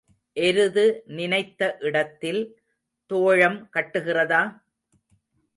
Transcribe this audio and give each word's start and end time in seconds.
எருது 0.37 0.85
நினைத்த 1.05 1.77
இடத்தில் 1.79 2.41
தோழம் 3.11 3.69
கட்டுகிறதா? 3.73 4.41